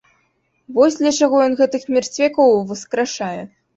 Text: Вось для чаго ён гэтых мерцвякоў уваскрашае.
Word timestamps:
Вось 0.77 0.95
для 1.01 1.11
чаго 1.21 1.41
ён 1.47 1.53
гэтых 1.61 1.81
мерцвякоў 1.97 2.57
уваскрашае. 2.61 3.37